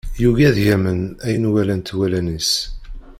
Yugi 0.21 0.45
ad 0.49 0.57
yamen 0.67 0.99
ayen 1.25 1.49
walant 1.51 1.95
wallen-is. 1.97 2.51